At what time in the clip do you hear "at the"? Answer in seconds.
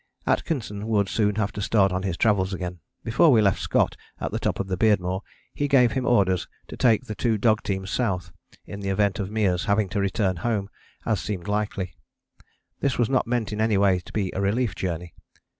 4.19-4.39